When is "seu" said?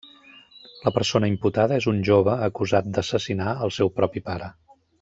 3.79-3.93